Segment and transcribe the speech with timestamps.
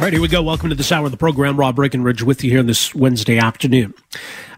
[0.00, 0.42] All right, here we go.
[0.42, 1.58] Welcome to this hour of the program.
[1.58, 3.92] Rob Breckenridge with you here this Wednesday afternoon.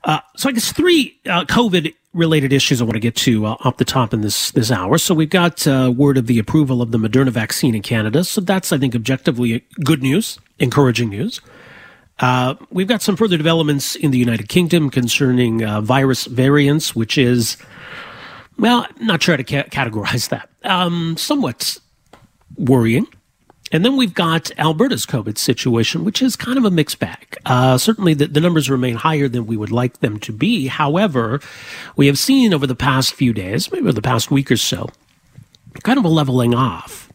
[0.05, 3.57] Uh, so I guess three uh, COVID related issues I want to get to uh,
[3.65, 4.99] off the top in this this hour.
[4.99, 8.23] So we've got uh, word of the approval of the Moderna vaccine in Canada.
[8.23, 11.41] So that's I think objectively good news, encouraging news.
[12.21, 17.19] Uh, we've got some further developments in the United Kingdom concerning uh, virus variants, which
[17.19, 17.57] is
[18.61, 20.51] well, not sure how to ca- categorize that.
[20.63, 21.79] Um, somewhat
[22.57, 23.09] worrying.
[23.73, 27.39] And then we've got Alberta's COVID situation, which is kind of a mixed bag.
[27.47, 30.67] Uh, certainly the, the, numbers remain higher than we would like them to be.
[30.67, 31.41] However,
[31.97, 34.91] we have seen over the past few days, maybe over the past week or so,
[35.83, 37.11] kind of a leveling off.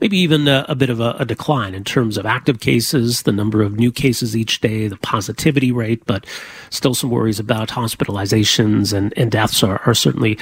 [0.00, 3.32] Maybe even a, a bit of a, a decline in terms of active cases, the
[3.32, 6.26] number of new cases each day, the positivity rate, but
[6.68, 10.38] still some worries about hospitalizations and, and deaths are, are certainly,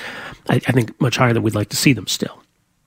[0.48, 2.41] I, I think, much higher than we'd like to see them still.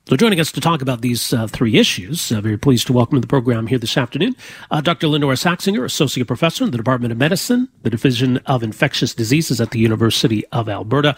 [0.08, 3.16] So, joining us to talk about these uh, three issues, uh, very pleased to welcome
[3.16, 4.36] to the program here this afternoon,
[4.70, 5.08] uh, Dr.
[5.08, 9.72] Lynora Saxinger, Associate Professor in the Department of Medicine, the Division of Infectious Diseases at
[9.72, 11.16] the University of Alberta.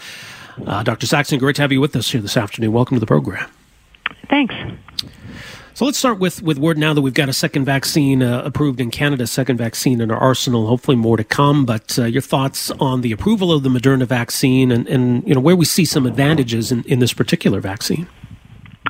[0.66, 1.06] Uh, Dr.
[1.06, 2.72] Saxinger, great to have you with us here this afternoon.
[2.72, 3.50] Welcome to the program.
[4.30, 4.56] Thanks.
[5.74, 8.80] So let's start with, with word now that we've got a second vaccine uh, approved
[8.80, 11.66] in Canada, second vaccine in our arsenal, hopefully more to come.
[11.66, 15.42] But uh, your thoughts on the approval of the Moderna vaccine and, and you know
[15.42, 18.08] where we see some advantages in, in this particular vaccine?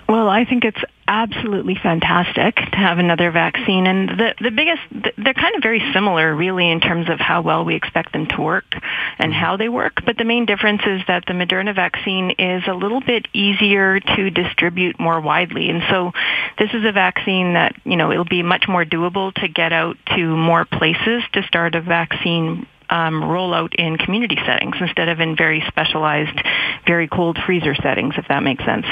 [0.10, 3.86] Well, I think it's absolutely fantastic to have another vaccine.
[3.88, 4.82] And the, the biggest,
[5.18, 8.42] they're kind of very similar, really, in terms of how well we expect them to
[8.42, 9.40] work and mm-hmm.
[9.40, 10.06] how they work.
[10.06, 14.30] But the main difference is that the Moderna vaccine is a little bit easier to
[14.30, 15.70] distribute more widely.
[15.70, 16.14] And so
[16.58, 19.98] this is a vaccine that, you know, it'll be much more doable to get out
[20.16, 25.36] to more places to start a vaccine um, rollout in community settings instead of in
[25.36, 26.40] very specialized,
[26.86, 28.86] very cold freezer settings, if that makes sense.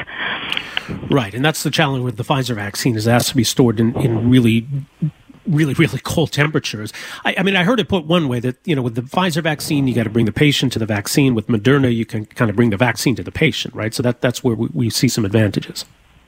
[1.09, 3.79] Right, and that's the challenge with the Pfizer vaccine is it has to be stored
[3.79, 4.67] in, in really
[5.47, 6.91] really, really cold temperatures.
[7.23, 9.43] I, I, mean, I heard it put one way that, you know, with the Pfizer
[9.43, 11.35] vaccine, you got to bring the patient to the vaccine.
[11.35, 13.93] With Moderna, you can kind of bring the vaccine to the patient, right?
[13.93, 15.85] So that, that's where we, we see some advantages.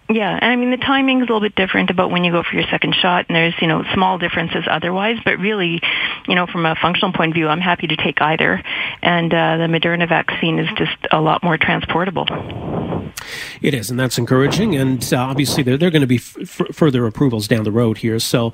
[0.09, 2.41] Yeah, and I mean the timing is a little bit different about when you go
[2.41, 5.17] for your second shot, and there's you know small differences otherwise.
[5.23, 5.81] But really,
[6.27, 8.63] you know, from a functional point of view, I'm happy to take either,
[9.01, 12.25] and uh, the Moderna vaccine is just a lot more transportable.
[13.61, 14.75] It is, and that's encouraging.
[14.75, 17.97] And uh, obviously, there, there are going to be f- further approvals down the road
[17.97, 18.19] here.
[18.19, 18.53] So,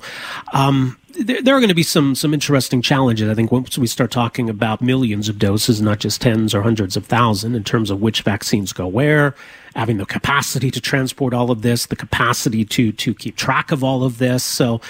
[0.52, 3.30] um, there, there, are going to be some some interesting challenges.
[3.30, 6.96] I think once we start talking about millions of doses, not just tens or hundreds
[6.96, 9.36] of thousands, in terms of which vaccines go where,
[9.74, 13.82] having the capacity to transport all of this, the capacity to to keep track of
[13.82, 14.44] all of this.
[14.44, 14.80] So,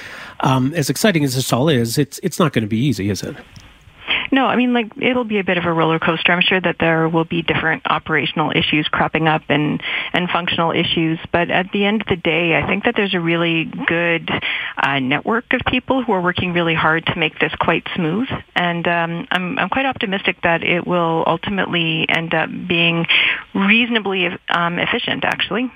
[0.41, 3.23] um, as exciting as this all is, it's it's not going to be easy, is
[3.23, 3.37] it?
[4.33, 6.33] No, I mean, like it'll be a bit of a roller coaster.
[6.33, 9.83] I'm sure that there will be different operational issues cropping up and
[10.13, 11.19] and functional issues.
[11.33, 14.31] But at the end of the day, I think that there's a really good
[14.77, 18.29] uh, network of people who are working really hard to make this quite smooth.
[18.55, 23.07] And um, I'm I'm quite optimistic that it will ultimately end up being
[23.55, 25.71] reasonably um, efficient, actually.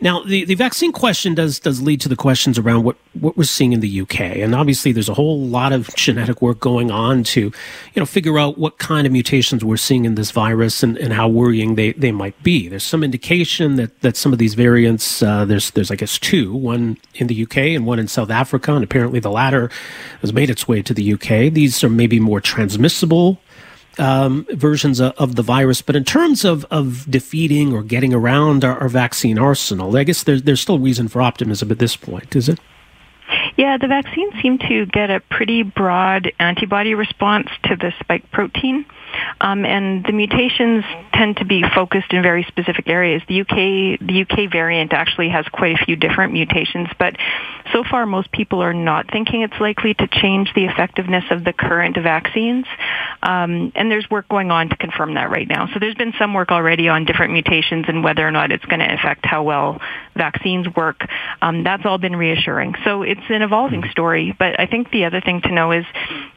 [0.00, 3.44] Now, the, the vaccine question does does lead to the questions around what, what we're
[3.44, 7.24] seeing in the UK, and obviously there's a whole lot of genetic work going on
[7.24, 7.52] to, you
[7.96, 11.28] know, figure out what kind of mutations we're seeing in this virus and, and how
[11.28, 12.68] worrying they, they might be.
[12.68, 16.54] There's some indication that, that some of these variants, uh, there's there's I guess two,
[16.54, 19.70] one in the UK and one in South Africa, and apparently the latter
[20.20, 21.52] has made its way to the UK.
[21.52, 23.40] These are maybe more transmissible
[23.98, 25.82] um, versions of, of, the virus.
[25.82, 30.24] But in terms of, of defeating or getting around our, our, vaccine arsenal, I guess
[30.24, 32.58] there's, there's still reason for optimism at this point, is it?
[33.56, 38.84] Yeah, the vaccines seem to get a pretty broad antibody response to the spike protein.
[39.40, 43.22] Um, and the mutations tend to be focused in very specific areas.
[43.28, 47.16] The UK, the UK variant actually has quite a few different mutations, but
[47.72, 51.52] so far, most people are not thinking it's likely to change the effectiveness of the
[51.52, 52.66] current vaccines.
[53.22, 55.68] Um, and there's work going on to confirm that right now.
[55.72, 58.80] So there's been some work already on different mutations and whether or not it's going
[58.80, 59.80] to affect how well
[60.14, 61.00] vaccines work.
[61.42, 62.74] Um, that's all been reassuring.
[62.84, 64.34] So it's an evolving story.
[64.38, 65.84] But I think the other thing to know is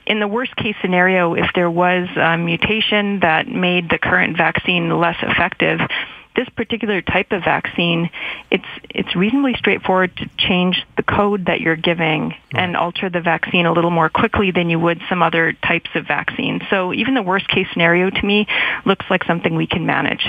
[0.10, 4.90] in the worst case scenario, if there was a mutation that made the current vaccine
[5.00, 5.80] less effective,
[6.36, 8.10] this particular type of vaccine,
[8.50, 13.66] it's it's reasonably straightforward to change the code that you're giving and alter the vaccine
[13.66, 16.64] a little more quickly than you would some other types of vaccines.
[16.70, 18.48] So even the worst case scenario to me
[18.86, 20.26] looks like something we can manage.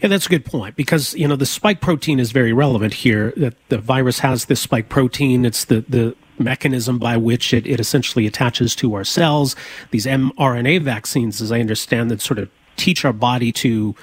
[0.00, 3.32] Yeah, that's a good point because you know the spike protein is very relevant here.
[3.36, 5.44] That the virus has this spike protein.
[5.44, 9.56] It's the the mechanism by which it, it essentially attaches to our cells.
[9.90, 13.94] These mRNA vaccines, as I understand, that sort of teach our body to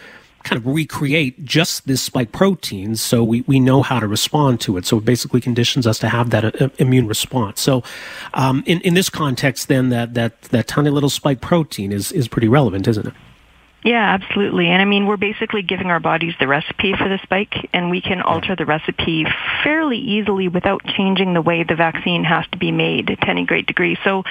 [0.44, 4.77] kind of recreate just this spike protein so we, we know how to respond to
[4.77, 4.86] it.
[4.86, 7.59] So it basically conditions us to have that uh, immune response.
[7.62, 7.83] So
[8.33, 12.27] um, in, in this context, then that, that, that tiny little spike protein is, is
[12.27, 13.13] pretty relevant, isn't it?
[13.83, 14.67] Yeah, absolutely.
[14.67, 18.01] And I mean, we're basically giving our bodies the recipe for the spike, and we
[18.01, 19.25] can alter the recipe
[19.63, 23.67] fairly easily without changing the way the vaccine has to be made to any great
[23.67, 23.97] degree.
[24.03, 24.23] So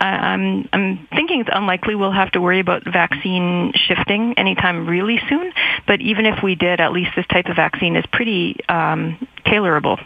[0.00, 5.20] uh, I'm, I'm thinking it's unlikely we'll have to worry about vaccine shifting anytime really
[5.28, 5.52] soon.
[5.86, 10.02] But even if we did, at least this type of vaccine is pretty um, tailorable.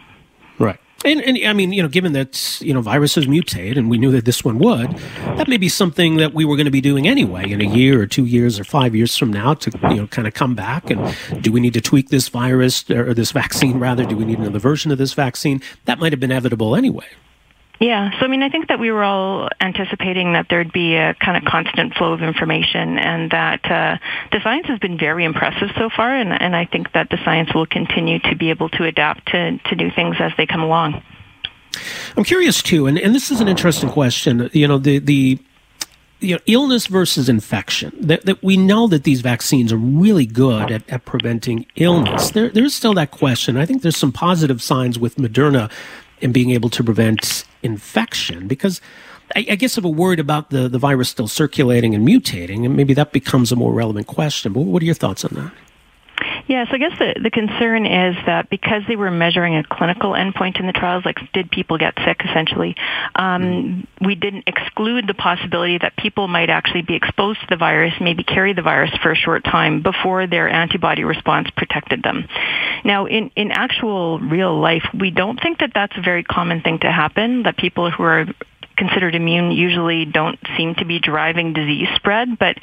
[1.03, 4.11] And, and I mean, you know, given that you know viruses mutate, and we knew
[4.13, 4.91] that this one would,
[5.37, 8.01] that may be something that we were going to be doing anyway in a year
[8.03, 10.91] or two years or five years from now to you know kind of come back
[10.91, 14.05] and do we need to tweak this virus or this vaccine rather?
[14.05, 15.63] Do we need another version of this vaccine?
[15.87, 17.07] That might have been inevitable anyway.
[17.81, 21.15] Yeah, so I mean, I think that we were all anticipating that there'd be a
[21.15, 23.97] kind of constant flow of information, and that uh,
[24.33, 27.55] the science has been very impressive so far, and, and I think that the science
[27.55, 31.03] will continue to be able to adapt to, to new things as they come along.
[32.19, 34.51] I'm curious too, and, and this is an interesting question.
[34.53, 35.39] You know, the the
[36.21, 37.93] you know, illness versus infection.
[37.99, 42.33] That, that we know that these vaccines are really good at, at preventing illness.
[42.33, 43.57] There, there's still that question.
[43.57, 45.71] I think there's some positive signs with Moderna
[46.21, 48.81] in being able to prevent infection because
[49.37, 52.77] I, I guess if we're worried about the, the virus still circulating and mutating, and
[52.77, 54.53] maybe that becomes a more relevant question.
[54.53, 55.53] But what are your thoughts on that?
[56.51, 60.59] Yes, I guess the, the concern is that because they were measuring a clinical endpoint
[60.59, 62.75] in the trials, like did people get sick essentially,
[63.15, 67.95] um, we didn't exclude the possibility that people might actually be exposed to the virus,
[68.01, 72.27] maybe carry the virus for a short time before their antibody response protected them.
[72.85, 76.81] Now, in, in actual real life, we don't think that that's a very common thing
[76.81, 78.27] to happen, that people who are
[78.81, 82.57] considered immune usually don't seem to be driving disease spread, but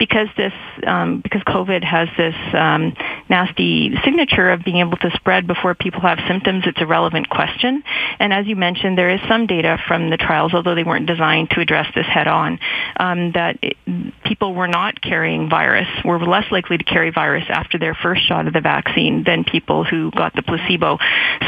[0.00, 0.52] because this
[0.84, 2.92] um, because COVID has this um,
[3.28, 7.84] nasty signature of being able to spread before people have symptoms, it's a relevant question.
[8.18, 11.50] And as you mentioned, there is some data from the trials, although they weren't designed
[11.50, 12.58] to address this head on,
[12.96, 13.76] um, that it,
[14.24, 18.48] people were not carrying virus, were less likely to carry virus after their first shot
[18.48, 20.98] of the vaccine than people who got the placebo.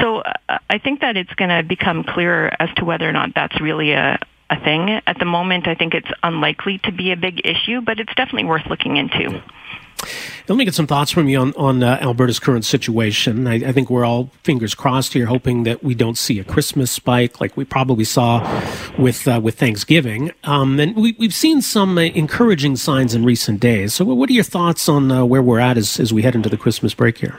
[0.00, 3.30] So uh, I think that it's going to become clearer as to whether or not
[3.34, 4.11] that's really a,
[4.52, 5.00] a thing.
[5.06, 8.44] At the moment, I think it's unlikely to be a big issue, but it's definitely
[8.44, 9.42] worth looking into.
[10.48, 13.46] Let me get some thoughts from you on, on uh, Alberta's current situation.
[13.46, 16.90] I, I, think we're all fingers crossed here, hoping that we don't see a Christmas
[16.90, 18.40] spike like we probably saw
[18.98, 20.32] with uh, with Thanksgiving.
[20.42, 23.94] Um, and we, have seen some uh, encouraging signs in recent days.
[23.94, 26.48] So, what are your thoughts on uh, where we're at as, as we head into
[26.48, 27.38] the Christmas break here?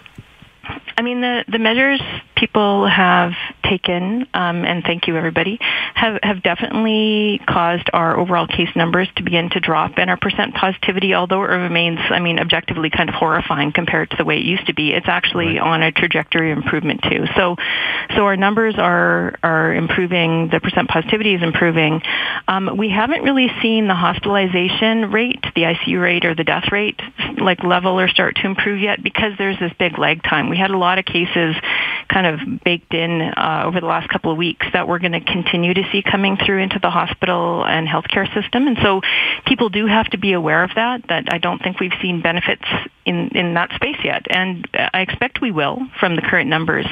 [0.98, 2.02] I mean, the, the measures
[2.44, 3.32] people have
[3.64, 5.58] taken, um, and thank you everybody,
[5.96, 10.54] have, have definitely caused our overall case numbers to begin to drop and our percent
[10.54, 14.44] positivity, although it remains, I mean, objectively kind of horrifying compared to the way it
[14.44, 15.60] used to be, it's actually right.
[15.60, 17.24] on a trajectory of improvement too.
[17.38, 17.56] So,
[18.14, 22.02] so our numbers are, are improving, the percent positivity is improving.
[22.50, 27.00] Um, we haven't really seen the hospitalization rate, the ICU rate or the death rate,
[27.38, 30.50] like level or start to improve yet because there's this big lag time.
[30.50, 31.56] We had a lot of cases
[32.10, 32.33] kind of
[32.64, 35.84] baked in uh, over the last couple of weeks that we're going to continue to
[35.92, 38.68] see coming through into the hospital and healthcare system.
[38.68, 39.02] And so
[39.46, 42.66] people do have to be aware of that, that I don't think we've seen benefits
[43.06, 44.26] in, in that space yet.
[44.30, 46.86] And I expect we will from the current numbers.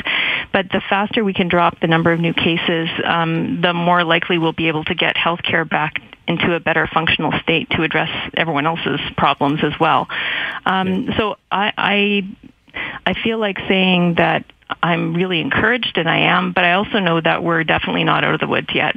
[0.51, 4.37] But the faster we can drop the number of new cases, um, the more likely
[4.37, 8.65] we'll be able to get healthcare back into a better functional state to address everyone
[8.65, 10.07] else's problems as well.
[10.65, 12.35] Um, so I, I
[13.05, 14.45] I feel like saying that
[14.83, 18.33] I'm really encouraged, and I am, but I also know that we're definitely not out
[18.33, 18.95] of the woods yet.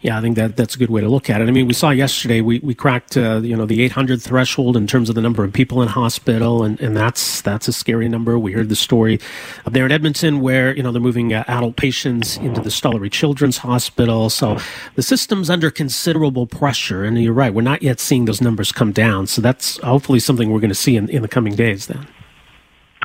[0.00, 1.48] Yeah, I think that that's a good way to look at it.
[1.48, 4.86] I mean, we saw yesterday we, we cracked uh, you know the 800 threshold in
[4.86, 8.38] terms of the number of people in hospital, and, and that's that's a scary number.
[8.38, 9.18] We heard the story
[9.64, 13.10] up there in Edmonton where you know they're moving uh, adult patients into the Stollery
[13.10, 14.30] Children's Hospital.
[14.30, 14.58] So
[14.94, 18.92] the system's under considerable pressure, and you're right, we're not yet seeing those numbers come
[18.92, 19.26] down.
[19.26, 21.86] So that's hopefully something we're going to see in, in the coming days.
[21.86, 22.06] Then.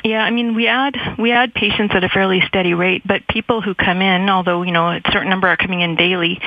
[0.03, 3.61] Yeah, I mean, we add we add patients at a fairly steady rate, but people
[3.61, 6.39] who come in, although you know a certain number are coming in daily,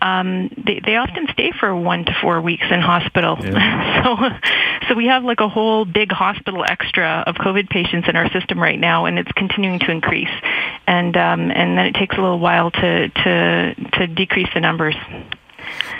[0.00, 3.36] um, they they often stay for one to four weeks in hospital.
[3.40, 4.04] Yeah.
[4.82, 8.30] so, so we have like a whole big hospital extra of COVID patients in our
[8.30, 10.30] system right now, and it's continuing to increase,
[10.86, 14.94] and um, and then it takes a little while to to to decrease the numbers.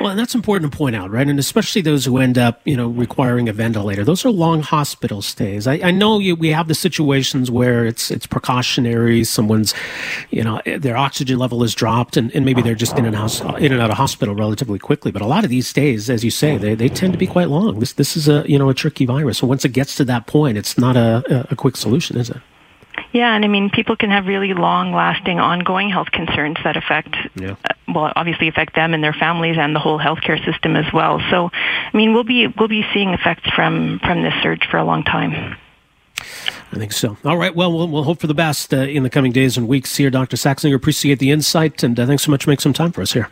[0.00, 1.28] Well, and that's important to point out, right?
[1.28, 4.02] And especially those who end up, you know, requiring a ventilator.
[4.02, 5.66] Those are long hospital stays.
[5.66, 9.24] I, I know you, we have the situations where it's it's precautionary.
[9.24, 9.74] Someone's,
[10.30, 13.40] you know, their oxygen level is dropped, and, and maybe they're just in and out
[13.60, 15.10] in and out of hospital relatively quickly.
[15.10, 17.48] But a lot of these stays, as you say, they, they tend to be quite
[17.48, 17.80] long.
[17.80, 19.38] This this is a you know a tricky virus.
[19.38, 22.38] So once it gets to that point, it's not a, a quick solution, is it?
[23.12, 27.56] Yeah, and I mean, people can have really long-lasting, ongoing health concerns that affect, yeah.
[27.64, 31.20] uh, well, obviously affect them and their families and the whole healthcare system as well.
[31.30, 34.84] So, I mean, we'll be we'll be seeing effects from from this surge for a
[34.84, 35.56] long time.
[36.72, 37.16] I think so.
[37.24, 37.54] All right.
[37.54, 40.10] Well, we'll, we'll hope for the best uh, in the coming days and weeks here,
[40.10, 40.36] Dr.
[40.36, 40.74] Saxinger.
[40.74, 43.28] Appreciate the insight, and uh, thanks so much for making some time for us here.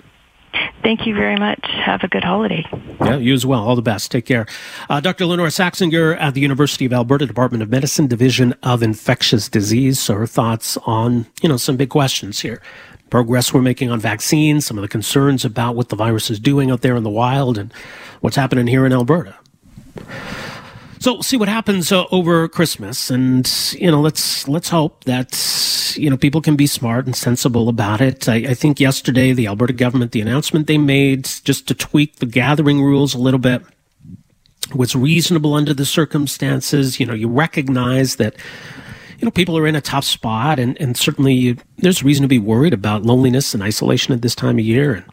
[0.82, 1.58] Thank you very much.
[1.64, 2.64] Have a good holiday.
[3.00, 3.66] Yeah, you as well.
[3.66, 4.10] All the best.
[4.10, 4.46] Take care.
[4.88, 5.26] Uh, Dr.
[5.26, 9.98] Lenore Saxinger at the University of Alberta Department of Medicine, Division of Infectious Disease.
[10.00, 12.62] So her thoughts on, you know, some big questions here.
[13.10, 16.70] Progress we're making on vaccines, some of the concerns about what the virus is doing
[16.70, 17.72] out there in the wild, and
[18.20, 19.34] what's happening here in Alberta.
[21.00, 26.10] So see what happens uh, over Christmas, and you know, let's let's hope that you
[26.10, 28.28] know people can be smart and sensible about it.
[28.28, 32.26] I, I, think yesterday the Alberta government, the announcement they made just to tweak the
[32.26, 33.62] gathering rules a little bit
[34.74, 36.98] was reasonable under the circumstances.
[36.98, 38.34] You know, you recognize that
[39.20, 42.28] you know people are in a tough spot, and and certainly you, there's reason to
[42.28, 45.04] be worried about loneliness and isolation at this time of year, and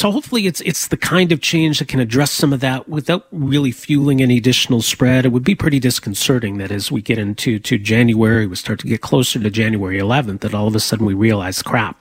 [0.00, 3.26] so hopefully it's it's the kind of change that can address some of that without
[3.30, 5.26] really fueling any additional spread.
[5.26, 8.86] It would be pretty disconcerting that as we get into to January, we start to
[8.86, 12.00] get closer to January 11th, that all of a sudden we realize, crap,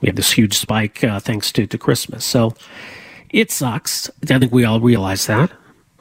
[0.00, 2.24] we have this huge spike uh, thanks to, to Christmas.
[2.24, 2.56] So
[3.28, 4.10] it sucks.
[4.28, 5.52] I think we all realize that.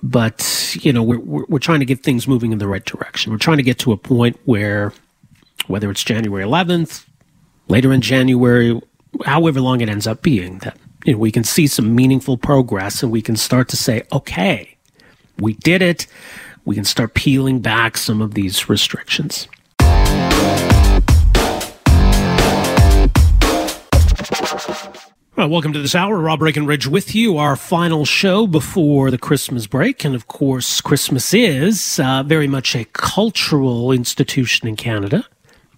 [0.01, 3.31] But, you know, we're, we're, we're trying to get things moving in the right direction.
[3.31, 4.91] We're trying to get to a point where,
[5.67, 7.05] whether it's January 11th,
[7.67, 8.81] later in January,
[9.25, 13.04] however long it ends up being, that you know, we can see some meaningful progress
[13.04, 14.78] and we can start to say, okay,
[15.38, 16.08] we did it.
[16.66, 19.48] We can start peeling back some of these restrictions.
[25.38, 26.18] Welcome to this hour.
[26.18, 30.04] Rob Breckenridge with you, our final show before the Christmas break.
[30.04, 35.25] And of course, Christmas is uh, very much a cultural institution in Canada.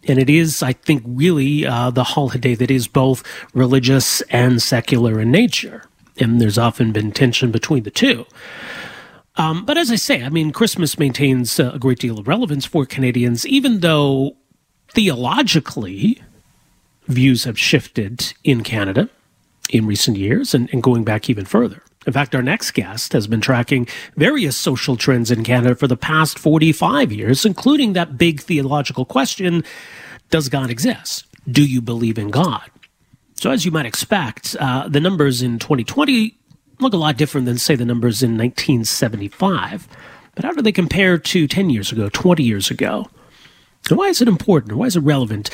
[0.08, 5.20] And it is, I think, really uh, the holiday that is both religious and secular
[5.20, 5.84] in nature.
[6.20, 8.25] And there's often been tension between the two.
[9.36, 12.86] Um, but as I say, I mean, Christmas maintains a great deal of relevance for
[12.86, 14.36] Canadians, even though
[14.89, 16.22] theologically
[17.08, 19.10] views have shifted in Canada
[19.70, 21.81] in recent years and, and going back even further.
[22.08, 25.98] In fact, our next guest has been tracking various social trends in Canada for the
[25.98, 29.63] past 45 years, including that big theological question
[30.29, 31.25] Does God exist?
[31.50, 32.70] Do you believe in God?
[33.36, 36.38] So, as you might expect, uh, the numbers in 2020
[36.79, 39.88] look a lot different than, say, the numbers in 1975.
[40.36, 43.08] But how do they compare to 10 years ago, 20 years ago?
[43.89, 44.77] And why is it important?
[44.77, 45.50] Why is it relevant,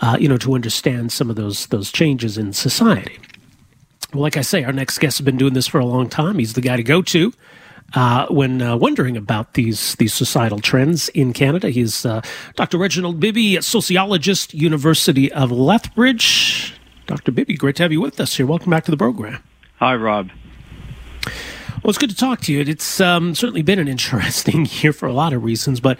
[0.00, 3.18] uh, you know, to understand some of those those changes in society?
[4.12, 6.38] Well, like I say, our next guest has been doing this for a long time.
[6.38, 7.32] He's the guy to go to
[7.94, 11.70] uh, when uh, wondering about these these societal trends in Canada.
[11.70, 12.20] He's uh,
[12.56, 12.78] Dr.
[12.78, 16.74] Reginald Bibby, sociologist, University of Lethbridge.
[17.06, 17.32] Dr.
[17.32, 18.46] Bibby, great to have you with us here.
[18.46, 19.42] Welcome back to the program.
[19.76, 20.30] Hi, Rob.
[21.82, 22.60] Well, it's good to talk to you.
[22.60, 25.98] It's um, certainly been an interesting year for a lot of reasons, but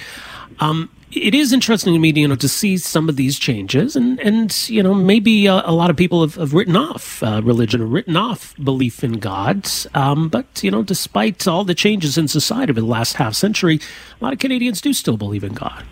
[0.61, 4.21] um, it is interesting to me, you know, to see some of these changes, and
[4.21, 7.81] and you know, maybe a, a lot of people have, have written off uh, religion,
[7.81, 9.69] or written off belief in God.
[9.95, 13.81] Um, but you know, despite all the changes in society over the last half century,
[14.21, 15.85] a lot of Canadians do still believe in God.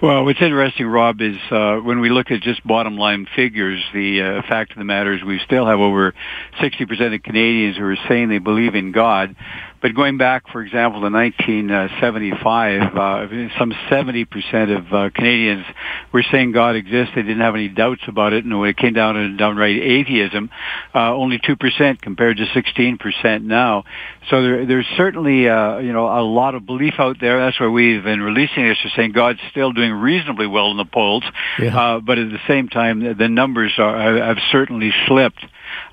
[0.00, 4.22] Well, what's interesting, Rob, is uh, when we look at just bottom line figures, the
[4.22, 6.14] uh, fact of the matter is we still have over
[6.60, 9.34] 60% of Canadians who are saying they believe in God,
[9.80, 15.64] But going back, for example, to 1975, uh, some 70% of uh, Canadians
[16.12, 17.14] were saying God exists.
[17.14, 18.44] They didn't have any doubts about it.
[18.44, 20.50] And when it came down to downright atheism,
[20.94, 23.84] uh, only 2% compared to 16% now.
[24.30, 27.38] So there, there's certainly, uh, you know, a lot of belief out there.
[27.38, 30.84] That's why we've been releasing this to saying God's still doing reasonably well in the
[30.84, 31.24] polls.
[31.58, 31.78] Yeah.
[31.78, 35.44] Uh, but at the same time, the numbers are, have certainly slipped.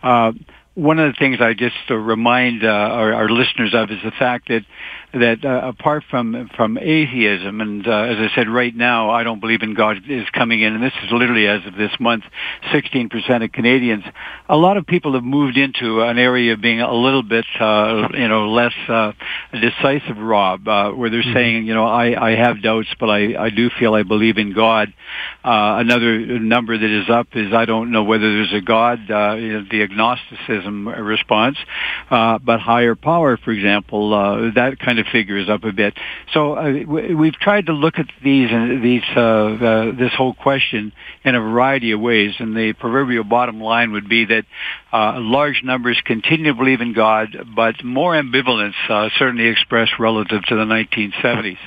[0.01, 0.31] Uh,
[0.75, 4.11] one of the things I just uh, remind uh, our, our, listeners of is the
[4.11, 4.65] fact that
[5.13, 9.39] that uh, apart from from atheism, and uh, as I said, right now I don't
[9.39, 12.25] believe in God is coming in, and this is literally as of this month,
[12.73, 14.03] 16% of Canadians.
[14.49, 18.09] A lot of people have moved into an area of being a little bit, uh,
[18.13, 19.13] you know, less uh,
[19.53, 21.33] decisive, Rob, uh, where they're mm-hmm.
[21.33, 24.53] saying, you know, I, I have doubts, but I, I do feel I believe in
[24.53, 24.93] God.
[25.45, 29.35] Uh, another number that is up is I don't know whether there's a God, uh,
[29.35, 31.57] the agnosticism response,
[32.09, 35.93] uh, but higher power, for example, uh, that kind of figures up a bit.
[36.33, 40.91] So uh, we've tried to look at these and these uh, uh, this whole question
[41.23, 44.45] in a variety of ways, and the proverbial bottom line would be that
[44.91, 50.43] uh, large numbers continue to believe in God, but more ambivalence uh, certainly expressed relative
[50.45, 51.57] to the 1970s.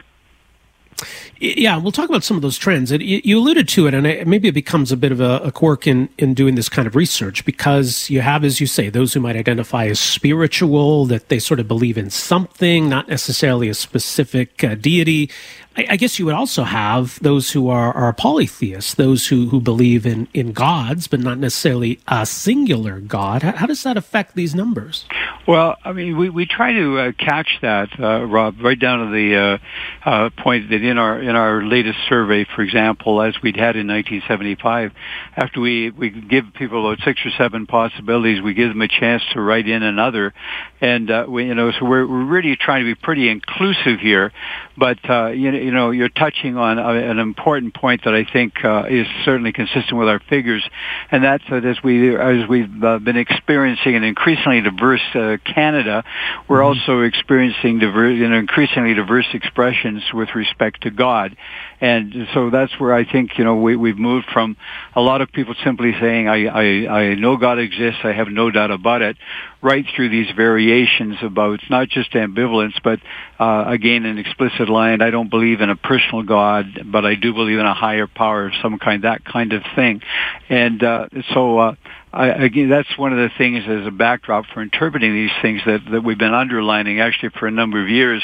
[1.40, 2.90] Yeah, we'll talk about some of those trends.
[2.90, 6.08] You alluded to it, and maybe it becomes a bit of a, a, quirk in,
[6.18, 9.36] in doing this kind of research because you have, as you say, those who might
[9.36, 14.74] identify as spiritual, that they sort of believe in something, not necessarily a specific uh,
[14.74, 15.30] deity.
[15.76, 19.60] I, I, guess you would also have those who are, are polytheists, those who, who
[19.60, 23.44] believe in, in gods, but not necessarily a singular God.
[23.44, 25.04] How, how does that affect these numbers?
[25.48, 29.10] Well, I mean, we, we try to uh, catch that, uh, Rob, right down to
[29.10, 29.58] the
[30.04, 33.74] uh, uh, point that in our in our latest survey, for example, as we'd had
[33.74, 34.92] in 1975,
[35.34, 39.22] after we we give people about six or seven possibilities, we give them a chance
[39.32, 40.34] to write in another,
[40.82, 44.32] and uh, we, you know, so we're we're really trying to be pretty inclusive here.
[44.76, 48.62] But uh, you know, you know, you're touching on an important point that I think
[48.62, 50.68] uh, is certainly consistent with our figures,
[51.10, 56.04] and that's that as we as we've uh, been experiencing an increasingly diverse uh, Canada,
[56.48, 56.78] we're mm-hmm.
[56.80, 61.36] also experiencing diverse, you know, increasingly diverse expressions with respect to God.
[61.80, 64.56] And so that's where I think, you know, we, we've moved from
[64.96, 68.50] a lot of people simply saying, I, I, I know God exists, I have no
[68.50, 69.16] doubt about it,
[69.62, 73.00] right through these variations about not just ambivalence, but
[73.38, 77.32] uh, again, an explicit line, I don't believe in a personal God, but I do
[77.32, 80.02] believe in a higher power of some kind, that kind of thing.
[80.48, 81.74] And uh, so uh,
[82.12, 85.80] I, again, that's one of the things as a backdrop for interpreting these things that,
[85.90, 88.22] that we've been underlining actually for a number of years,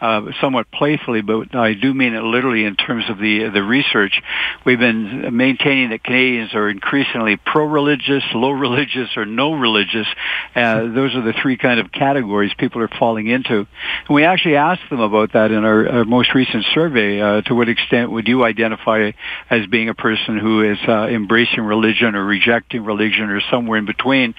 [0.00, 4.22] uh, somewhat playfully, but I do mean it literally in terms of the the research.
[4.64, 10.06] We've been maintaining that Canadians are increasingly pro-religious, low-religious, or no-religious.
[10.54, 13.58] Uh, those are the three kind of categories people are falling into.
[13.58, 17.20] And we actually asked them about that in our, our most recent survey.
[17.20, 19.12] Uh, to what extent would you identify
[19.50, 22.96] as being a person who is uh, embracing religion or rejecting religion?
[23.30, 24.34] or somewhere in between.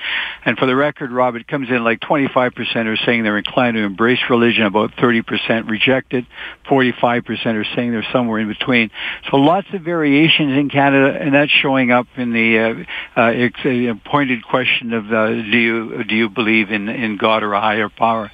[0.46, 3.84] And for the record, Rob, it comes in like 25% are saying they're inclined to
[3.84, 6.26] embrace religion, about 30% reject it,
[6.70, 8.92] 45% are saying they're somewhere in between.
[9.30, 14.44] So lots of variations in Canada, and that's showing up in the uh, uh, pointed
[14.44, 18.32] question of uh, do you do you believe in in God or a higher power?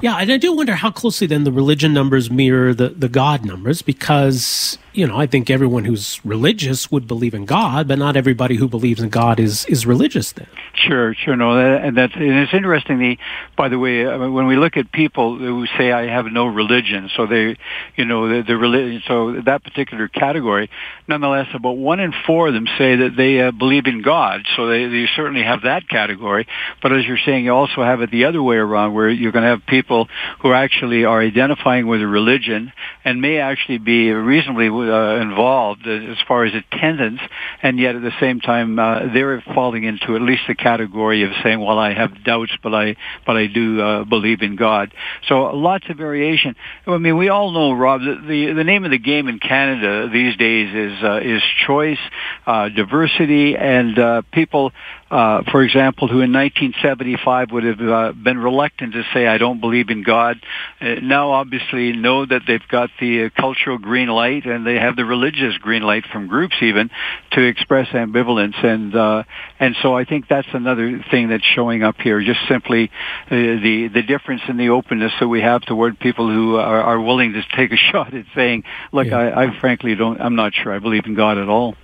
[0.00, 3.44] Yeah, and I do wonder how closely then the religion numbers mirror the, the God
[3.44, 8.16] numbers because you know, I think everyone who's religious would believe in God, but not
[8.16, 10.32] everybody who believes in God is is religious.
[10.32, 12.98] Then, sure, sure, no, and that's and it's interesting.
[12.98, 13.18] The
[13.56, 17.26] by the way, when we look at people who say I have no religion, so
[17.26, 17.56] they,
[17.96, 20.70] you know, the, the religion, so that particular category,
[21.06, 24.42] nonetheless, about one in four of them say that they uh, believe in God.
[24.56, 26.46] So they, they certainly have that category.
[26.82, 29.44] But as you're saying, you also have it the other way around, where you're going
[29.44, 30.08] to have people
[30.40, 32.72] who actually are identifying with a religion
[33.04, 37.20] and may actually be reasonably uh, involved as far as attendance,
[37.62, 41.30] and yet at the same time uh, they're falling into at least the category of
[41.42, 44.92] saying, "Well, I have doubts, but I but I do uh, believe in God."
[45.28, 46.56] So lots of variation.
[46.86, 50.08] I mean, we all know, Rob, that the the name of the game in Canada
[50.12, 51.98] these days is uh, is choice,
[52.46, 54.72] uh, diversity, and uh, people
[55.10, 59.60] uh, for example, who in 1975 would have uh, been reluctant to say, I don't
[59.60, 60.36] believe in God,
[60.80, 64.94] uh, now obviously know that they've got the uh, cultural green light and they have
[64.94, 66.90] the religious green light from groups even
[67.32, 68.64] to express ambivalence.
[68.64, 69.24] And, uh,
[69.58, 72.90] and so I think that's another thing that's showing up here, just simply
[73.26, 77.00] uh, the, the difference in the openness that we have toward people who are, are
[77.00, 79.18] willing to take a shot at saying, look, yeah.
[79.18, 81.74] I, I frankly don't, I'm not sure I believe in God at all.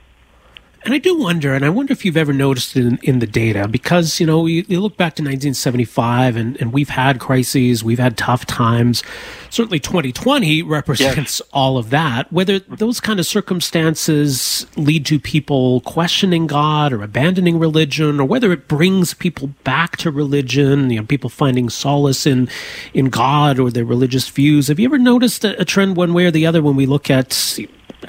[0.87, 3.27] And I do wonder, and I wonder if you've ever noticed it in, in the
[3.27, 7.83] data, because, you know, you, you, look back to 1975 and, and we've had crises,
[7.83, 9.03] we've had tough times.
[9.51, 11.49] Certainly 2020 represents yes.
[11.53, 12.33] all of that.
[12.33, 18.53] Whether those kind of circumstances lead to people questioning God or abandoning religion, or whether
[18.53, 22.49] it brings people back to religion, you know, people finding solace in,
[22.95, 24.69] in God or their religious views.
[24.69, 27.11] Have you ever noticed a, a trend one way or the other when we look
[27.11, 27.59] at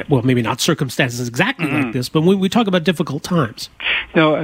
[0.09, 1.83] well, maybe not circumstances exactly mm-hmm.
[1.83, 3.69] like this, but when we talk about difficult times.
[4.15, 4.35] No,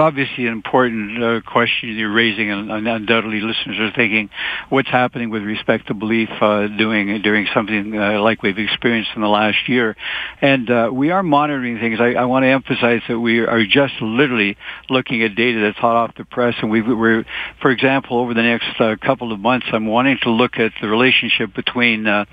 [0.00, 4.30] obviously an important uh, question you're raising, and undoubtedly listeners are thinking,
[4.68, 9.22] what's happening with respect to belief uh, doing during something uh, like we've experienced in
[9.22, 9.96] the last year,
[10.42, 12.00] and uh, we are monitoring things.
[12.00, 14.56] I, I, want to emphasize that we are just literally
[14.88, 17.24] looking at data that's hot off the press, and we are
[17.62, 20.88] for example, over the next uh, couple of months, I'm wanting to look at the
[20.88, 22.24] relationship between uh,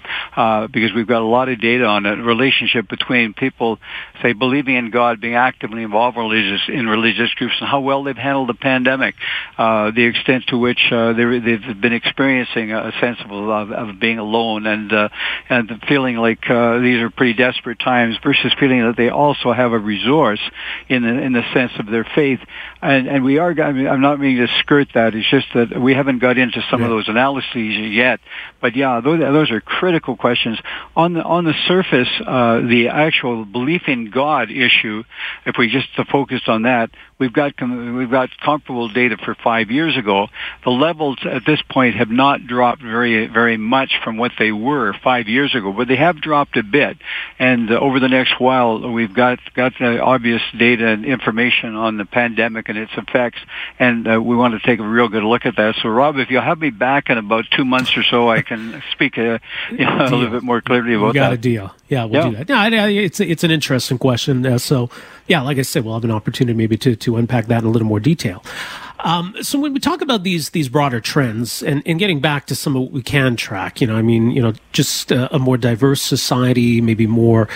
[0.67, 3.80] because we've got a lot of data on it relationship between people,
[4.21, 8.04] say, believing in God, being actively involved in religious in religious groups, and how well
[8.04, 9.15] they've handled the pandemic,
[9.58, 14.19] uh, the extent to which uh, they've been experiencing a sense of, of, of being
[14.19, 15.10] alone and uh,
[15.50, 19.71] and feeling like uh, these are pretty desperate times, versus feeling that they also have
[19.73, 20.41] a resource
[20.89, 22.39] in the in the sense of their faith.
[22.82, 23.52] And and we are.
[23.60, 25.15] I mean, I'm not meaning to skirt that.
[25.15, 26.88] It's just that we haven't got into some yeah.
[26.88, 28.19] of those analyses yet.
[28.62, 30.60] But yeah, those those are critical questions
[30.95, 32.10] on the on the surface.
[32.25, 35.03] Uh, the actual belief in God issue,
[35.45, 39.97] if we just focused on that, we've got we've got comparable data for five years
[39.97, 40.27] ago.
[40.63, 44.93] The levels at this point have not dropped very very much from what they were
[45.03, 46.97] five years ago, but they have dropped a bit.
[47.39, 51.97] And uh, over the next while, we've got got the obvious data and information on
[51.97, 53.39] the pandemic and its effects,
[53.80, 55.75] and uh, we want to take a real good look at that.
[55.82, 58.84] So, Rob, if you'll have me back in about two months or so, I can
[58.91, 59.39] speak uh,
[59.71, 61.34] you know, a little bit more clearly about we got that.
[61.34, 61.73] a deal.
[61.88, 62.43] Yeah, we'll yeah.
[62.43, 62.71] do that.
[62.71, 64.45] No, it's it's an interesting question.
[64.45, 64.89] Uh, so,
[65.27, 67.71] yeah, like I said, we'll have an opportunity maybe to to unpack that in a
[67.71, 68.43] little more detail.
[68.99, 72.55] Um, so when we talk about these these broader trends and, and getting back to
[72.55, 75.37] some of what we can track, you know, I mean, you know, just a, a
[75.37, 77.47] more diverse society, maybe more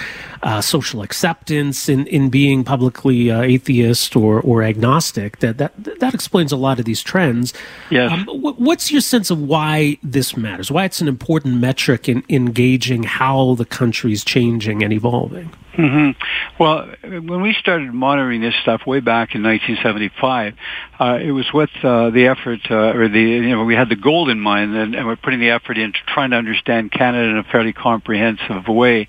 [0.43, 5.39] uh, social acceptance in, in being publicly uh, atheist or, or agnostic.
[5.39, 7.53] That, that that explains a lot of these trends.
[7.89, 8.11] Yes.
[8.11, 10.69] Um, what's your sense of why this matters?
[10.69, 15.51] Why it's an important metric in, in gauging how the country's changing and evolving?
[15.73, 16.61] Mm-hmm.
[16.61, 20.53] Well, when we started monitoring this stuff way back in 1975,
[20.99, 23.95] uh, it was with uh, the effort, uh, or the you know, we had the
[23.95, 27.37] goal in mind, and, and we're putting the effort into trying to understand Canada in
[27.37, 29.07] a fairly comprehensive way.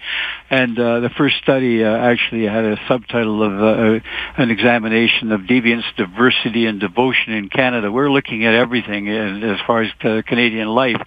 [0.53, 4.01] And uh, the first study uh, actually had a subtitle of uh,
[4.37, 7.91] an examination of deviance, diversity, and devotion in Canada.
[7.91, 9.91] We're looking at everything as far as
[10.27, 11.01] Canadian life,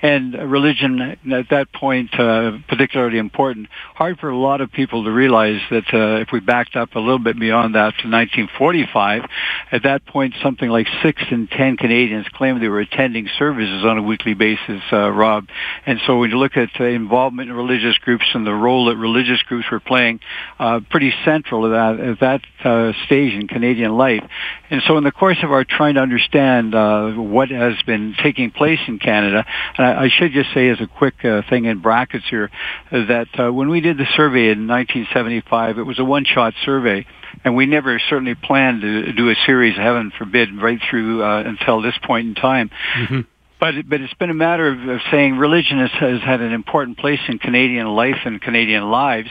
[0.00, 3.68] and religion at that point particularly important.
[3.94, 7.18] Hard for a lot of people to realize that if we backed up a little
[7.18, 9.24] bit beyond that to 1945,
[9.72, 13.98] at that point something like six in ten Canadians claimed they were attending services on
[13.98, 15.48] a weekly basis, Rob.
[15.84, 19.42] And so when you look at involvement in religious groups and the role that religious
[19.42, 20.20] groups were playing
[20.58, 24.22] uh, pretty central to that at that uh, stage in Canadian life.
[24.70, 28.50] And so, in the course of our trying to understand uh, what has been taking
[28.50, 29.44] place in Canada,
[29.78, 32.50] and I, I should just say as a quick uh, thing in brackets here
[32.90, 37.06] that uh, when we did the survey in 1975, it was a one-shot survey
[37.44, 41.82] and we never certainly planned to do a series, heaven forbid, right through uh, until
[41.82, 42.70] this point in time.
[42.96, 43.20] Mm-hmm.
[43.58, 46.98] But but it's been a matter of, of saying religion has, has had an important
[46.98, 49.30] place in Canadian life and Canadian lives,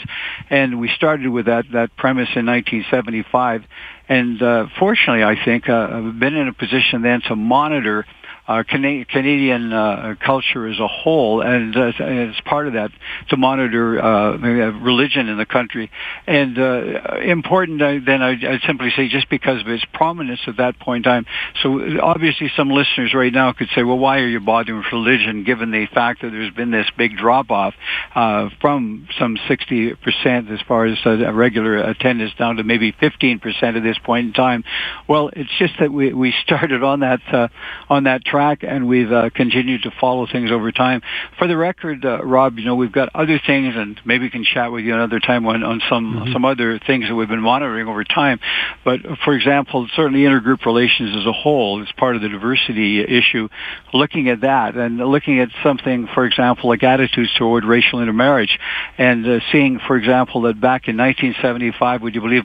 [0.49, 3.63] and we started with that that premise in 1975.
[4.07, 8.05] And uh, fortunately, I think uh, I've been in a position then to monitor
[8.47, 12.91] uh, Can- Canadian uh, culture as a whole, and uh, as part of that,
[13.29, 15.89] to monitor uh, religion in the country.
[16.27, 20.58] And uh, important, uh, then I, I'd simply say, just because of its prominence at
[20.58, 21.25] that point in time.
[21.63, 25.43] So obviously, some listeners right now could say, well, why are you bothering with religion,
[25.43, 27.73] given the fact that there's been this big drop off
[28.13, 30.97] from some 60% as far as
[31.34, 34.63] regular attendance down to maybe 15% at this point in time?
[35.08, 37.21] Well, it's just that we we started on that
[37.89, 38.23] on that
[38.63, 41.02] and we've uh, continued to follow things over time.
[41.38, 44.43] For the record, uh, Rob, you know we've got other things, and maybe we can
[44.43, 46.34] chat with you another time on, on some mm-hmm.
[46.34, 48.39] some other things that we've been monitoring over time.
[48.84, 53.50] But for example, certainly intergroup relations as a whole is part of the diversity issue.
[53.93, 58.60] Looking at that and looking at something, for example, like attitudes toward racial intermarriage,
[58.98, 62.43] and uh, seeing, for example, that back in 1975, would you believe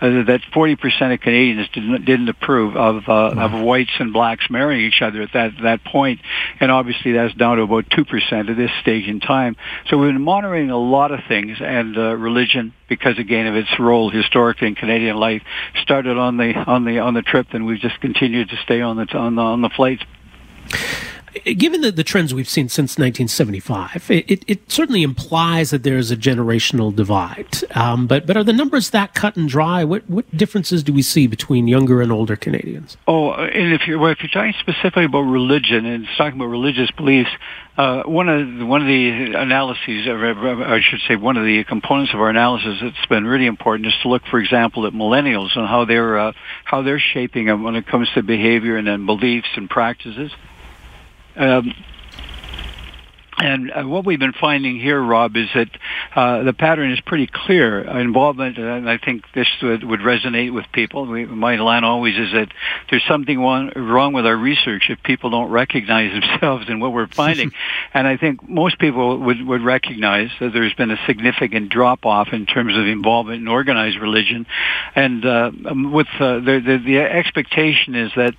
[0.00, 4.86] uh, that 40% of Canadians didn't, didn't approve of, uh, of whites and blacks marrying
[4.86, 6.20] each other at that, that point.
[6.60, 9.56] And obviously that's down to about 2% at this stage in time.
[9.88, 13.78] So we've been monitoring a lot of things and uh, religion, because again of its
[13.78, 15.42] role historically in Canadian life,
[15.82, 18.96] started on the, on the, on the trip and we've just continued to stay on
[18.96, 20.02] the, on the, on the flights
[21.44, 25.96] given the, the trends we've seen since 1975, it, it, it certainly implies that there
[25.96, 27.62] is a generational divide.
[27.76, 29.84] Um, but but are the numbers that cut and dry?
[29.84, 32.96] What what differences do we see between younger and older Canadians?
[33.06, 36.90] Oh, and if you're well, if you're talking specifically about religion and talking about religious
[36.92, 37.30] beliefs,
[37.76, 42.14] uh, one of the, one of the analyses, I should say, one of the components
[42.14, 45.66] of our analysis that's been really important is to look, for example, at millennials and
[45.66, 46.32] how they're uh,
[46.64, 50.30] how they're shaping them when it comes to behavior and then beliefs and practices.
[51.36, 51.74] Um,
[53.38, 55.68] and uh, what we've been finding here, Rob, is that
[56.14, 57.80] uh, the pattern is pretty clear.
[57.80, 61.06] Involvement, and I think this would, would resonate with people.
[61.06, 62.52] We, my line always is that
[62.90, 67.08] there's something wrong, wrong with our research if people don't recognize themselves in what we're
[67.08, 67.52] finding.
[67.94, 72.28] and I think most people would, would recognize that there's been a significant drop off
[72.32, 74.46] in terms of involvement in organized religion.
[74.94, 75.50] And uh,
[75.92, 78.34] with uh, the, the, the expectation is that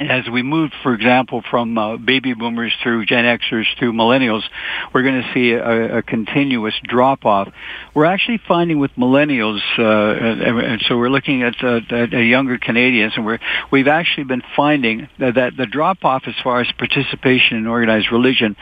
[0.00, 4.42] as we move, for example, from uh, baby boomers through Gen Xers through millennials,
[4.94, 7.52] we're going to see a, a continuous drop off.
[7.94, 12.56] We're actually finding with millennials, uh, and, and, so we're looking at, uh, at younger
[12.56, 16.68] Canadians, and we're we've actually been finding that, that the drop off as far as
[16.78, 18.56] participation in organized religion,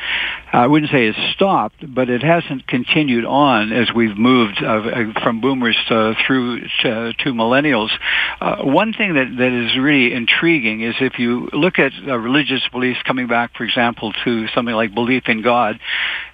[0.53, 5.41] I wouldn't say has stopped, but it hasn't continued on as we've moved uh, from
[5.41, 7.91] boomers uh, through to, to millennials.
[8.41, 12.17] Uh, one thing that that is really intriguing is if you you look at uh,
[12.19, 15.79] religious beliefs coming back, for example, to something like belief in God,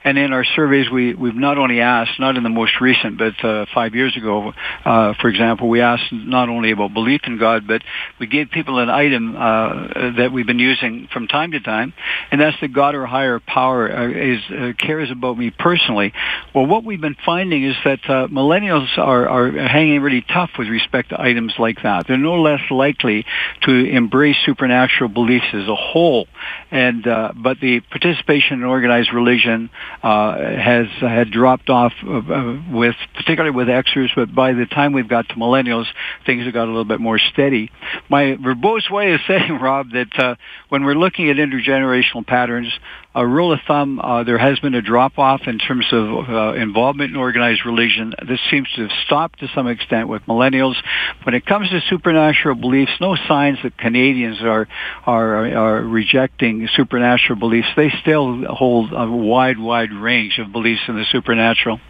[0.04, 3.42] and in our surveys, we, we've not only asked, not in the most recent, but
[3.42, 4.52] uh, five years ago,
[4.84, 7.82] uh, for example, we asked not only about belief in God, but
[8.20, 11.94] we gave people an item uh, that we've been using from time to time,
[12.30, 16.12] and that's that God or higher power uh, is uh, cares about me personally.
[16.54, 20.68] Well, what we've been finding is that uh, millennials are, are hanging really tough with
[20.68, 22.06] respect to items like that.
[22.06, 23.24] They're no less likely
[23.62, 26.26] to embrace supernatural beliefs as a whole,
[26.70, 29.70] and but the participation in organized religion
[30.02, 35.08] uh, has had dropped off uh, with particularly with Xers, but by the time we've
[35.08, 35.86] got to millennials,
[36.26, 37.70] things have got a little bit more steady.
[38.08, 40.34] My verbose way of saying, Rob, that uh,
[40.68, 42.72] when we're looking at intergenerational patterns,
[43.14, 46.52] a rule of thumb, uh, there has been a drop off in terms of uh,
[46.54, 48.12] involvement in organized religion.
[48.26, 50.74] This seems to have stopped to some extent with millennials.
[51.22, 54.66] When it comes to supernatural beliefs, no signs that Canadians are
[55.06, 57.68] are, are rejecting supernatural beliefs.
[57.76, 61.80] They still hold a wide, wide range of beliefs in the supernatural.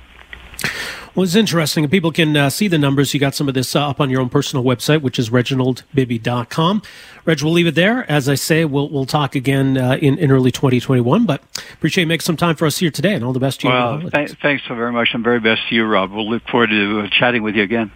[1.15, 1.89] Well, it's interesting.
[1.89, 3.15] People can uh, see the numbers.
[3.15, 6.83] You got some of this uh, up on your own personal website, which is reginaldbibby.com.
[7.25, 8.11] Reg, we'll leave it there.
[8.11, 11.41] As I say, we'll, we'll talk again uh, in, in early 2021, but
[11.75, 13.73] appreciate you making some time for us here today and all the best to you.
[13.73, 16.11] Well, th- thanks so very much and very best to you, Rob.
[16.11, 17.93] We'll look forward to uh, chatting with you again.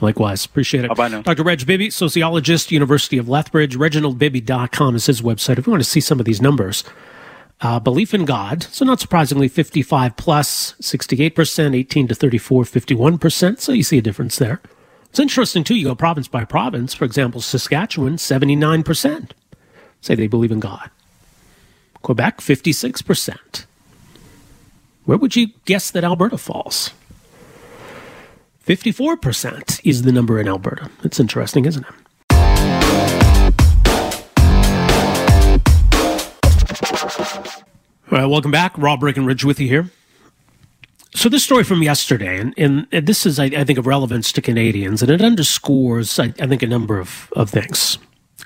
[0.00, 0.44] Likewise.
[0.44, 0.94] Appreciate it.
[0.94, 1.22] Bye now.
[1.22, 1.42] Dr.
[1.42, 3.76] Reg Bibby, sociologist, University of Lethbridge.
[3.76, 5.58] ReginaldBibby.com is his website.
[5.58, 6.84] If you want to see some of these numbers,
[7.60, 8.64] uh, belief in God.
[8.64, 13.60] So not surprisingly, 55 plus, 68%, 18 to 34, 51%.
[13.60, 14.60] So you see a difference there.
[15.08, 15.74] It's interesting too.
[15.74, 16.92] You go province by province.
[16.94, 19.30] For example, Saskatchewan, 79%
[20.00, 20.90] say they believe in God.
[22.02, 23.64] Quebec, 56%.
[25.04, 26.90] Where would you guess that Alberta falls?
[28.66, 30.90] 54% is the number in Alberta.
[31.04, 31.94] It's interesting, isn't it?
[38.16, 38.72] All right, welcome back.
[38.78, 39.90] Rob Breckenridge with you here.
[41.14, 44.32] So this story from yesterday, and, and, and this is, I, I, think, of relevance
[44.32, 47.98] to Canadians, and it underscores, I, I think, a number of, of things.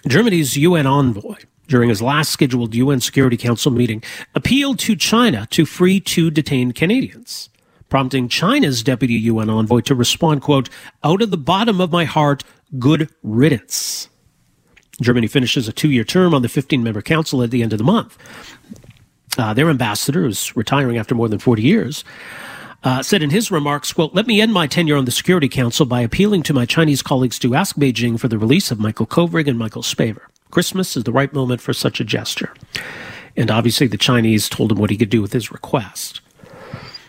[0.09, 1.37] Germany's UN envoy,
[1.69, 4.03] during his last scheduled UN Security Council meeting,
[4.35, 7.49] appealed to China to free two detained Canadians,
[7.89, 10.69] prompting China's deputy UN envoy to respond, quote,
[11.05, 12.43] out of the bottom of my heart,
[12.81, 14.09] good riddance.
[15.01, 17.79] Germany finishes a two year term on the 15 member council at the end of
[17.79, 18.19] the month
[19.39, 22.05] uh, their ambassador, who's retiring after more than 40 years,
[22.83, 25.85] uh, said in his remarks, quote, let me end my tenure on the Security Council
[25.85, 29.47] by appealing to my Chinese colleagues to ask Beijing for the release of Michael Kovrig
[29.47, 30.23] and Michael Spavor.
[30.51, 32.53] Christmas is the right moment for such a gesture.
[33.37, 36.21] And obviously the Chinese told him what he could do with his request.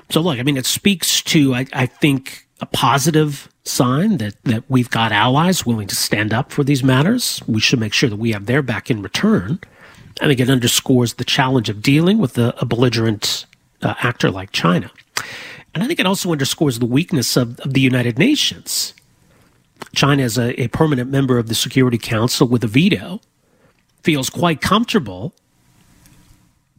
[0.10, 4.64] So look, I mean, it speaks to, I, I think, a positive sign that, that
[4.68, 7.42] we've got allies willing to stand up for these matters.
[7.48, 9.60] We should make sure that we have their back in return.
[10.22, 13.46] I think it underscores the challenge of dealing with a, a belligerent
[13.82, 14.92] uh, actor like China.
[15.74, 18.94] And I think it also underscores the weakness of, of the United Nations
[19.96, 23.20] China, as a, a permanent member of the Security Council with a veto,
[24.04, 25.34] feels quite comfortable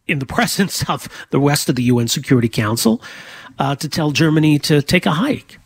[0.07, 3.03] in the presence of the rest of the UN Security Council
[3.59, 5.59] uh, to tell Germany to take a hike.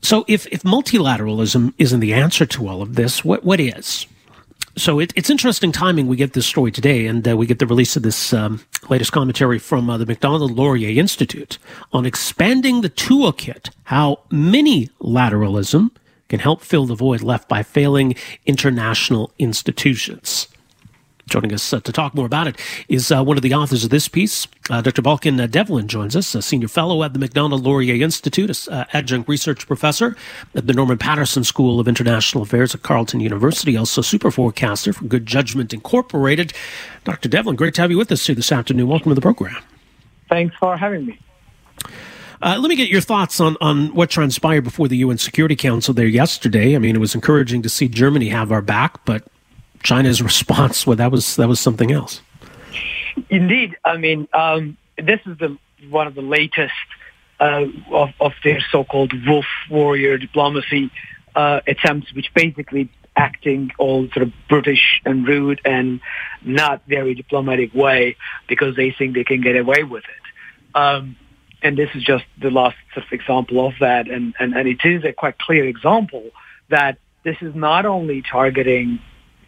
[0.00, 4.06] So, if, if multilateralism isn't the answer to all of this, what, what is?
[4.76, 6.08] So it, it's interesting timing.
[6.08, 9.12] We get this story today, and uh, we get the release of this um, latest
[9.12, 11.58] commentary from uh, the Macdonald Laurier Institute
[11.92, 15.90] on expanding the toolkit, how mini-lateralism
[16.28, 20.48] can help fill the void left by failing international institutions.
[21.28, 22.56] Joining us uh, to talk more about it
[22.88, 24.46] is uh, one of the authors of this piece.
[24.68, 25.00] Uh, Dr.
[25.00, 29.28] Balkan uh, Devlen joins us, a senior fellow at the Macdonald Laurier Institute, uh, adjunct
[29.28, 30.16] research professor
[30.54, 35.04] at the Norman Paterson School of International Affairs at Carleton University, also super forecaster for
[35.06, 36.52] Good Judgment Incorporated.
[37.04, 37.28] Dr.
[37.28, 38.86] Devlen, great to have you with us here this afternoon.
[38.86, 39.56] Welcome to the program.
[40.28, 41.18] Thanks for having me.
[42.42, 45.94] Uh, let me get your thoughts on, on what transpired before the UN Security Council
[45.94, 46.76] there yesterday.
[46.76, 49.26] I mean, it was encouraging to see Germany have our back, but
[49.84, 52.20] China's response, well, that was that was something else.
[53.30, 55.56] Indeed, I mean, um, this is the
[55.88, 56.74] one of the latest
[57.38, 60.90] uh, of, of their so-called wolf warrior diplomacy
[61.36, 66.00] uh, attempts, which basically acting all sort of British and rude and
[66.42, 68.16] not very diplomatic way
[68.48, 70.76] because they think they can get away with it.
[70.76, 71.16] Um,
[71.62, 74.08] and this is just the last sort of example of that.
[74.08, 76.30] And, and, and it is a quite clear example
[76.70, 78.98] that this is not only targeting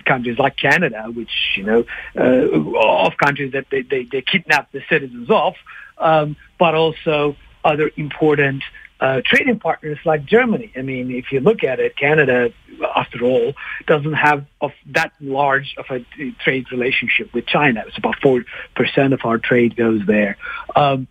[0.07, 1.85] countries like Canada, which, you know,
[2.17, 5.55] uh, of countries that they, they, they kidnap the citizens of,
[5.99, 8.63] um, but also other important
[8.99, 10.73] uh, trading partners like Germany.
[10.75, 12.53] I mean, if you look at it, Canada,
[12.95, 13.53] after all,
[13.87, 16.01] doesn't have of that large of a
[16.45, 17.85] trade relationship with China.
[17.87, 20.39] It's about four percent of our trade goes there.
[20.75, 21.09] Um,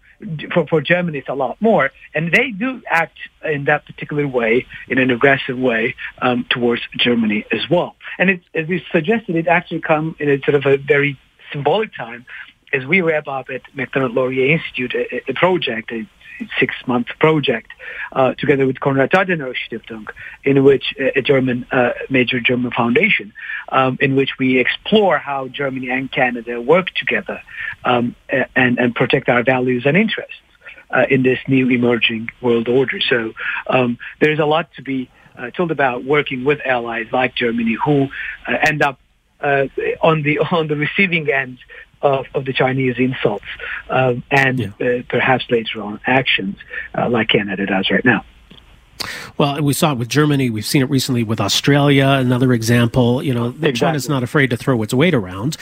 [0.54, 1.92] for, for Germany, it's a lot more.
[2.14, 7.46] And they do act in that particular way, in an aggressive way, um, towards Germany
[7.52, 7.96] as well.
[8.18, 11.20] And it, as we suggested, it actually come in a sort of a very
[11.52, 12.26] symbolic time
[12.74, 16.08] as we wrap up at Macdonald Laurier Institute a, a project, a
[16.60, 17.72] six-month project,
[18.12, 20.08] uh, together with Konrad Adenauer Stiftung,
[20.44, 23.34] in which a German, uh, major German foundation,
[23.70, 27.42] um, in which we explore how Germany and Canada work together
[27.84, 28.16] um,
[28.56, 30.36] and, and protect our values and interests
[30.90, 33.00] uh, in this new emerging world order.
[33.00, 33.34] So
[33.68, 38.08] um, there's a lot to be uh, told about working with allies like Germany who
[38.48, 39.00] uh, end up
[39.42, 39.66] uh,
[40.02, 41.58] on the on the receiving end
[42.06, 43.46] of, of the Chinese insults
[43.90, 44.68] um, and yeah.
[44.80, 46.58] uh, perhaps later on actions
[46.98, 48.24] uh, like Canada does right now.
[49.38, 50.50] Well, we saw it with Germany.
[50.50, 52.08] We've seen it recently with Australia.
[52.08, 53.22] Another example.
[53.22, 53.74] You know, exactly.
[53.74, 55.58] China's not afraid to throw its weight around.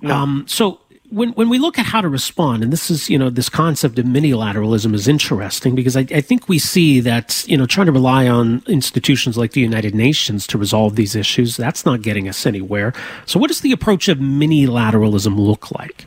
[0.00, 0.14] No.
[0.14, 3.30] Um, so when when we look at how to respond, and this is you know
[3.30, 7.66] this concept of minilateralism is interesting because I, I, think we see that you know
[7.66, 12.02] trying to rely on institutions like the United Nations to resolve these issues that's not
[12.02, 12.92] getting us anywhere.
[13.26, 16.06] So, what does the approach of minilateralism look like?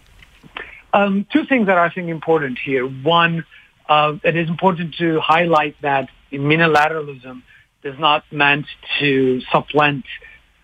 [0.94, 2.86] Um, two things that I think important here.
[2.86, 3.46] One,
[3.90, 7.42] uh, it is important to highlight that minilateralism
[7.84, 8.68] is not meant
[9.00, 10.06] to supplant.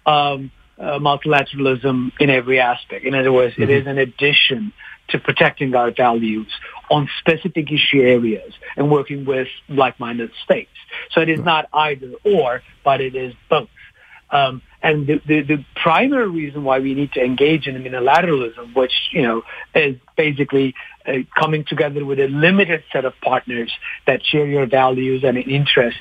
[0.06, 3.06] Um, uh, multilateralism in every aspect.
[3.06, 3.64] In other words, mm-hmm.
[3.64, 4.74] it is an addition
[5.10, 6.48] to protecting our values
[6.90, 10.70] on specific issue areas and working with like-minded states.
[11.12, 13.70] So it is not either or, but it is both.
[14.32, 18.94] Um, and the, the, the, primary reason why we need to engage in minilateralism, which,
[19.12, 19.42] you know,
[19.74, 23.72] is basically uh, coming together with a limited set of partners
[24.06, 26.00] that share your values and interests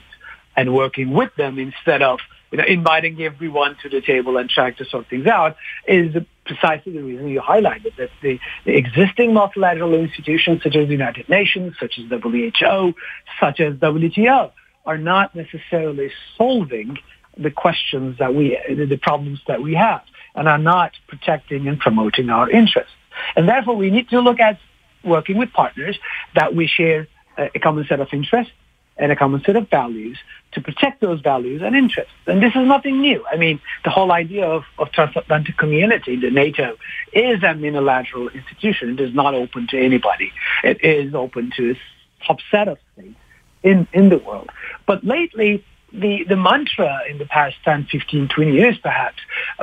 [0.56, 4.74] and working with them instead of you know, inviting everyone to the table and trying
[4.76, 5.56] to sort things out
[5.86, 10.92] is precisely the reason you highlighted that the, the, existing multilateral institutions such as the
[10.92, 12.94] United Nations, such as WHO,
[13.38, 14.50] such as WTO,
[14.86, 16.96] are not necessarily solving
[17.36, 20.02] the questions that we, the problems that we have,
[20.34, 22.92] and are not protecting and promoting our interests.
[23.36, 24.58] And therefore, we need to look at
[25.04, 25.98] working with partners
[26.34, 28.52] that we share uh, a common set of interests
[28.98, 30.18] and a common set of values
[30.52, 32.12] to protect those values and interests.
[32.26, 33.24] And this is nothing new.
[33.30, 36.76] I mean, the whole idea of, of transatlantic community, the NATO,
[37.12, 38.90] is a minilateral institution.
[38.90, 40.32] It is not open to anybody.
[40.64, 43.14] It is open to a subset of states
[43.62, 44.50] in, in the world.
[44.86, 49.18] But lately, the, the mantra in the past 10, 15, 20 years perhaps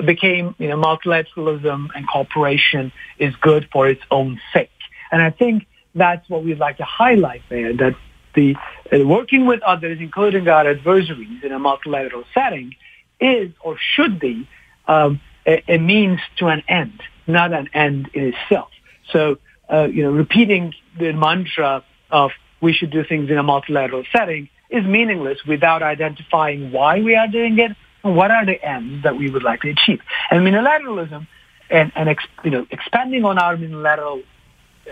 [0.06, 4.70] became, you know, multilateralism and cooperation is good for its own sake.
[5.12, 7.96] And I think that's what we'd like to highlight there, that
[8.36, 8.56] the
[8.92, 12.76] uh, working with others, including our adversaries in a multilateral setting,
[13.20, 14.48] is or should be
[14.88, 18.70] um, a, a, means to an end, not an end in itself.
[19.12, 19.38] So,
[19.72, 24.50] uh, you know, repeating the mantra of we should do things in a multilateral setting
[24.70, 27.72] is meaningless without identifying why we are doing it
[28.04, 30.02] and what are the ends that we would like to achieve.
[30.30, 31.28] And minilateralism
[31.70, 34.24] and, and ex, you know, expanding on our minilateral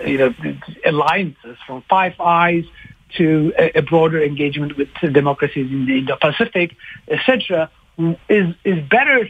[0.05, 0.33] you know,
[0.85, 2.65] alliances from Five Eyes
[3.17, 6.75] to a, a broader engagement with democracies in the Indo-Pacific,
[7.07, 7.69] etc.,
[8.29, 9.29] is, is better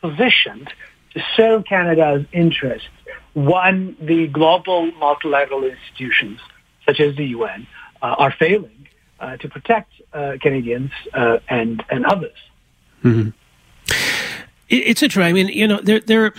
[0.00, 0.72] positioned
[1.14, 2.88] to serve Canada's interests
[3.34, 6.40] when the global multilateral institutions,
[6.86, 7.66] such as the UN,
[8.02, 8.88] uh, are failing
[9.20, 12.36] uh, to protect uh, Canadians uh, and and others.
[13.04, 13.30] Mm-hmm.
[14.68, 15.22] It's interesting.
[15.22, 16.32] I mean, you know, there there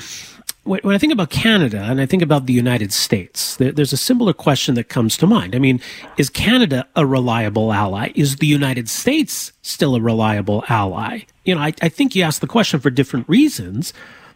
[0.70, 3.97] when I think about Canada and I think about the United States, there, there's a
[3.97, 5.55] similar question that comes to mind.
[5.55, 5.82] I mean,
[6.17, 8.11] is Canada a reliable ally?
[8.13, 11.22] Is the United States still a reliable ally?
[11.43, 13.93] You know, I, I think you ask the question for different reasons,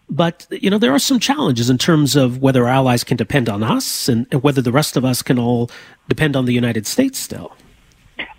[0.09, 3.47] but you know, there are some challenges in terms of whether our allies can depend
[3.47, 5.69] on us and, and whether the rest of us can all
[6.09, 7.55] depend on the United States still.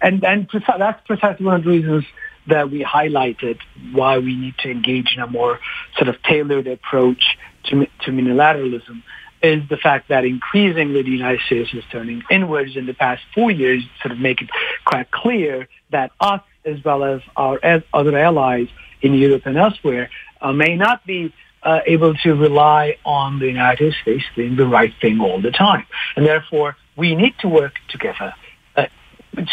[0.03, 2.05] And and that's precisely one of the reasons
[2.47, 3.59] that we highlighted
[3.93, 5.61] why we need to engage in a more
[5.97, 9.03] sort of tailored approach to, to minilateralism
[9.43, 13.51] is the fact that increasingly the United States is turning inwards in the past four
[13.51, 14.49] years, sort of make it
[14.87, 17.61] quite clear that us, as well as our
[17.93, 18.69] other allies
[19.03, 20.09] in Europe and elsewhere,
[20.41, 24.95] uh, may not be uh, able to rely on the United States doing the right
[25.01, 25.87] thing all the time.
[26.17, 28.35] And therefore, we need to work together
[28.77, 28.87] uh,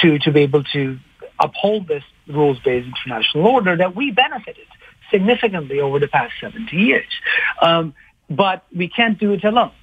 [0.02, 1.00] to, to be able to
[1.40, 4.68] uphold this rules-based international order that we benefited
[5.12, 7.06] significantly over the past 70 years.
[7.62, 7.94] Um,
[8.30, 9.74] but we can't do it alone.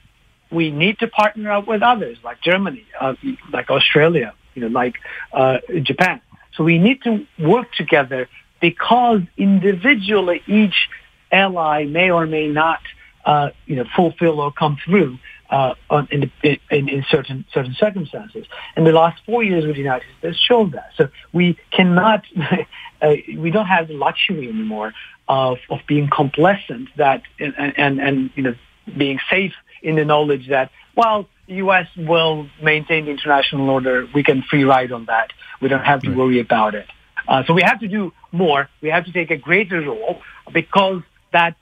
[0.51, 3.15] We need to partner up with others like Germany, uh,
[3.53, 4.95] like Australia, you know, like
[5.33, 6.21] uh, Japan.
[6.55, 8.29] So we need to work together
[8.61, 10.89] because individually each
[11.31, 12.81] ally may or may not,
[13.29, 15.19] uh, you know, fulfill or come through
[15.51, 15.75] uh,
[16.11, 16.59] in, in,
[16.89, 18.47] in, certain certain circumstances.
[18.75, 20.93] And the last four years with the United States showed that.
[20.97, 22.25] So we cannot,
[23.03, 24.95] uh, we don't have the luxury anymore
[25.29, 28.55] of, of being complacent that and, and, and you know
[28.97, 29.53] being safe
[29.83, 31.87] in the knowledge that well the U.S.
[31.99, 34.09] will maintain the international order.
[34.15, 35.35] We can free ride on that.
[35.61, 36.87] We don't have to worry about it.
[37.27, 38.71] Uh, so we have to do more.
[38.81, 41.03] We have to take a greater role because
[41.33, 41.57] that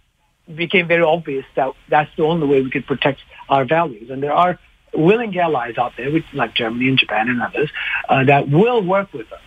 [0.55, 4.11] became very obvious that that's the only way we could protect our values.
[4.11, 4.59] And there are
[4.95, 7.71] willing allies out there, like Germany and Japan and others,
[8.09, 9.41] uh, that will work with us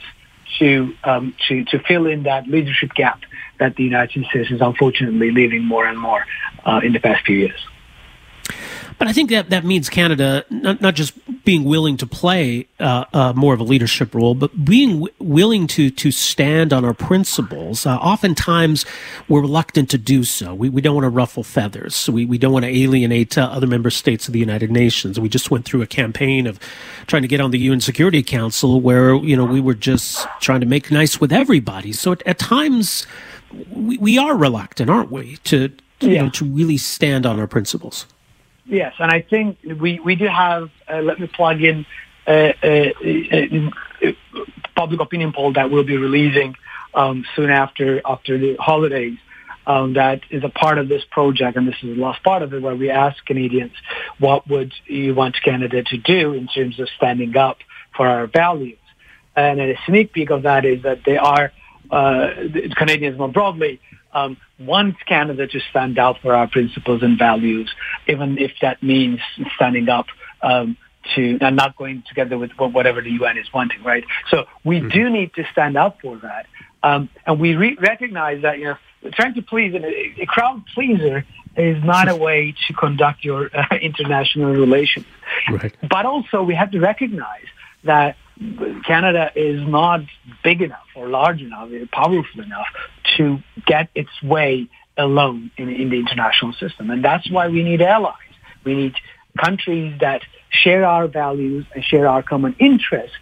[0.57, 3.21] to um, to to fill in that leadership gap
[3.59, 6.25] that the United States is unfortunately leaving more and more
[6.65, 7.59] uh, in the past few years.
[8.99, 11.13] But I think that that means Canada not, not just
[11.45, 15.67] being willing to play uh, uh, more of a leadership role, but being w- willing
[15.67, 17.85] to to stand on our principles.
[17.85, 18.85] Uh, oftentimes,
[19.29, 20.53] we're reluctant to do so.
[20.53, 22.09] We, we don't want to ruffle feathers.
[22.09, 25.17] We we don't want to alienate uh, other member states of the United Nations.
[25.17, 26.59] We just went through a campaign of
[27.07, 30.59] trying to get on the UN Security Council, where you know we were just trying
[30.59, 31.93] to make nice with everybody.
[31.93, 33.07] So at, at times,
[33.71, 35.71] we, we are reluctant, aren't we, to
[36.01, 36.23] you yeah.
[36.23, 38.05] know to really stand on our principles.
[38.69, 41.87] Yes, and I think we, we do have, uh, let me plug in
[42.27, 43.71] a, a,
[44.03, 44.15] a,
[44.75, 46.55] public opinion poll that we'll be releasing
[46.93, 49.17] um, soon after after the holidays.
[49.65, 52.53] Um, that is a part of this project, and this is the last part of
[52.53, 53.73] it, where we ask Canadians
[54.19, 57.57] what would you want Canada to do in terms of standing up
[57.95, 58.77] for our values.
[59.35, 61.51] And a sneak peek of that is that they are
[61.89, 62.29] uh,
[62.75, 63.79] Canadians more broadly
[64.13, 67.69] um, wants Canada to stand out for our principles and values,
[68.07, 69.19] even if that means
[69.55, 70.07] standing up
[70.41, 70.77] um,
[71.15, 74.03] to and not going together with whatever the UN is wanting, right?
[74.29, 74.89] So we mm-hmm.
[74.89, 76.47] do need to stand up for that,
[76.83, 78.77] um, and we re- recognize that you know
[79.13, 83.75] trying to please a, a crowd pleaser is not a way to conduct your uh,
[83.81, 85.05] international relations.
[85.49, 85.75] Right.
[85.89, 87.45] But also we have to recognize
[87.83, 88.17] that
[88.85, 90.01] Canada is not
[90.43, 92.67] big enough or large enough, or powerful enough
[93.17, 96.89] to get its way alone in, in the international system.
[96.89, 98.15] And that's why we need allies.
[98.63, 98.95] We need
[99.37, 103.17] countries that share our values and share our common interests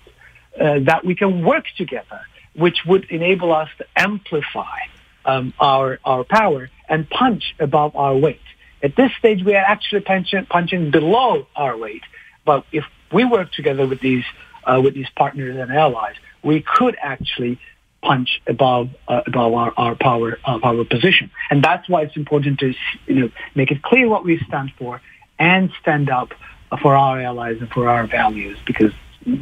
[0.59, 2.22] uh, that we can work together,
[2.55, 4.80] which would enable us to amplify
[5.26, 8.41] um, our, our power and punch above our weight.
[8.82, 12.03] At this stage, we are actually punching, punching below our weight.
[12.45, 14.24] But if we work together with these
[14.68, 17.59] uh, with these partners and allies, we could actually
[18.01, 21.32] punch above uh, above our, our power uh, power position.
[21.49, 22.74] And that's why it's important to
[23.07, 25.01] you know make it clear what we stand for
[25.39, 26.30] and stand up
[26.82, 28.91] for our allies and for our values because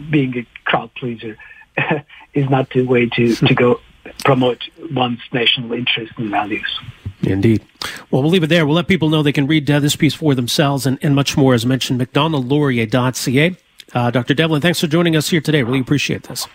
[0.09, 1.38] being a crowd pleaser
[2.34, 3.80] is not the way to, to go
[4.23, 6.80] promote one's national interests and values.
[7.23, 7.63] Indeed.
[8.11, 8.65] Well, we'll leave it there.
[8.65, 11.36] We'll let people know they can read uh, this piece for themselves and, and much
[11.36, 13.57] more, as mentioned, macdonaldlaurier.ca.
[13.96, 14.36] Uh, Dr.
[14.36, 15.64] Devlen, thanks for joining us here today.
[15.64, 16.48] Really appreciate this.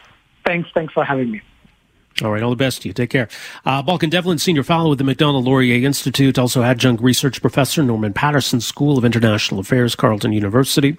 [0.45, 0.69] Thanks.
[0.75, 1.41] Thanks for having me.
[2.23, 2.93] All right, all the best to you.
[2.93, 3.29] Take care.
[3.65, 8.13] Uh, Balkan Devlen, Senior Fellow with the Macdonald Laurier Institute, also Adjunct Research Professor, Norman
[8.13, 10.99] Paterson School of International Affairs, Carleton University.